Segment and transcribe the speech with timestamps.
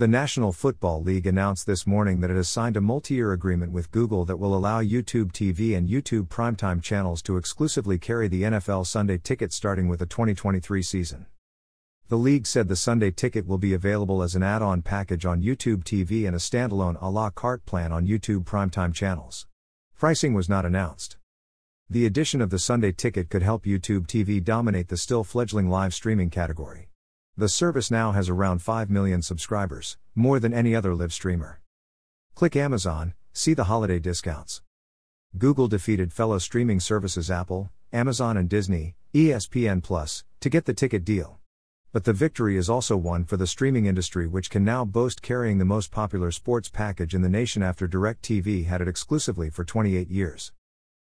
[0.00, 3.70] The National Football League announced this morning that it has signed a multi year agreement
[3.70, 8.44] with Google that will allow YouTube TV and YouTube Primetime channels to exclusively carry the
[8.44, 11.26] NFL Sunday ticket starting with the 2023 season.
[12.08, 15.42] The league said the Sunday ticket will be available as an add on package on
[15.42, 19.46] YouTube TV and a standalone a la carte plan on YouTube Primetime channels.
[19.98, 21.18] Pricing was not announced.
[21.90, 25.92] The addition of the Sunday ticket could help YouTube TV dominate the still fledgling live
[25.92, 26.89] streaming category.
[27.40, 31.62] The service now has around 5 million subscribers, more than any other live streamer.
[32.34, 34.60] Click Amazon, see the holiday discounts.
[35.38, 41.02] Google defeated fellow streaming services Apple, Amazon, and Disney, ESPN Plus, to get the ticket
[41.02, 41.38] deal.
[41.92, 45.56] But the victory is also one for the streaming industry, which can now boast carrying
[45.56, 50.10] the most popular sports package in the nation after DirecTV had it exclusively for 28
[50.10, 50.52] years.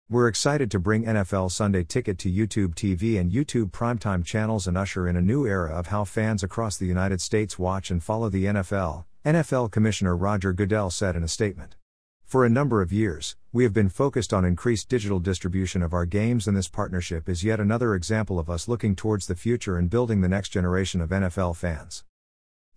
[0.07, 4.77] We're excited to bring NFL Sunday Ticket to YouTube TV and YouTube Primetime channels and
[4.77, 8.29] usher in a new era of how fans across the United States watch and follow
[8.29, 11.75] the NFL, NFL Commissioner Roger Goodell said in a statement.
[12.23, 16.05] For a number of years, we have been focused on increased digital distribution of our
[16.05, 19.89] games, and this partnership is yet another example of us looking towards the future and
[19.89, 22.03] building the next generation of NFL fans.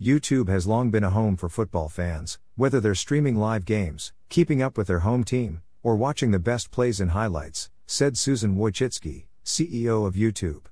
[0.00, 4.62] YouTube has long been a home for football fans, whether they're streaming live games, keeping
[4.62, 9.26] up with their home team, or watching the best plays and highlights, said Susan Wojcicki,
[9.44, 10.66] CEO of YouTube.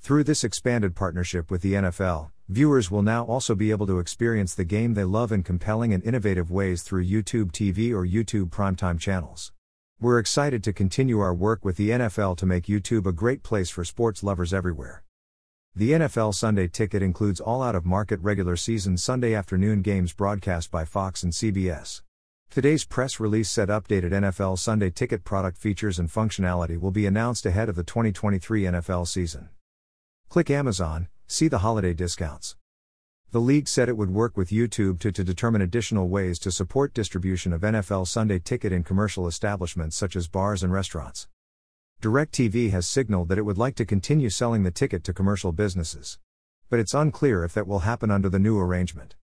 [0.00, 4.54] Through this expanded partnership with the NFL, viewers will now also be able to experience
[4.54, 8.98] the game they love in compelling and innovative ways through YouTube TV or YouTube Primetime
[8.98, 9.52] channels.
[10.00, 13.68] We're excited to continue our work with the NFL to make YouTube a great place
[13.68, 15.02] for sports lovers everywhere.
[15.74, 20.70] The NFL Sunday ticket includes all out of market regular season Sunday afternoon games broadcast
[20.70, 22.02] by Fox and CBS.
[22.50, 27.44] Today's press release said updated NFL Sunday ticket product features and functionality will be announced
[27.44, 29.50] ahead of the 2023 NFL season.
[30.30, 32.56] Click Amazon, see the holiday discounts.
[33.32, 36.94] The league said it would work with YouTube to, to determine additional ways to support
[36.94, 41.28] distribution of NFL Sunday ticket in commercial establishments such as bars and restaurants.
[42.00, 46.18] DirecTV has signaled that it would like to continue selling the ticket to commercial businesses.
[46.70, 49.16] But it's unclear if that will happen under the new arrangement.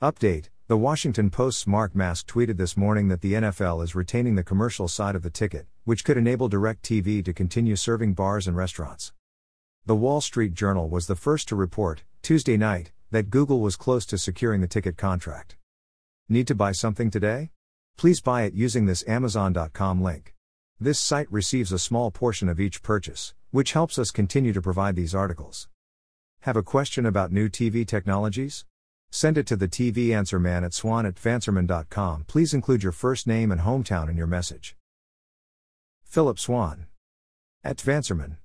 [0.00, 4.44] Update The Washington Post's Mark Maske tweeted this morning that the NFL is retaining the
[4.44, 9.12] commercial side of the ticket, which could enable DirecTV to continue serving bars and restaurants.
[9.86, 14.06] The Wall Street Journal was the first to report, Tuesday night, that Google was close
[14.06, 15.56] to securing the ticket contract.
[16.28, 17.50] Need to buy something today?
[17.96, 20.32] Please buy it using this Amazon.com link.
[20.78, 24.94] This site receives a small portion of each purchase, which helps us continue to provide
[24.94, 25.68] these articles.
[26.42, 28.64] Have a question about new TV technologies?
[29.14, 32.24] Send it to the TV answer man at swann at vanserman.com.
[32.26, 34.74] Please include your first name and hometown in your message.
[36.02, 36.86] Phillip Swann.
[37.62, 38.38] At Vanserman.